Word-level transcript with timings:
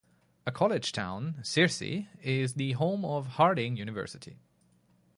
A 0.47 0.51
college 0.51 0.93
town, 0.93 1.35
Searcy 1.41 2.07
is 2.23 2.55
the 2.55 2.71
home 2.71 3.05
of 3.05 3.27
Harding 3.37 3.77
University. 3.77 4.39